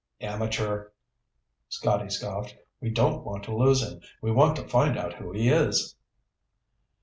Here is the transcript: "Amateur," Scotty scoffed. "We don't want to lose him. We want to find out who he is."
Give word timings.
"Amateur," 0.21 0.89
Scotty 1.69 2.09
scoffed. 2.09 2.55
"We 2.79 2.89
don't 2.89 3.23
want 3.23 3.43
to 3.43 3.55
lose 3.55 3.83
him. 3.87 4.01
We 4.19 4.31
want 4.31 4.55
to 4.55 4.67
find 4.67 4.97
out 4.97 5.13
who 5.13 5.31
he 5.31 5.49
is." 5.49 5.95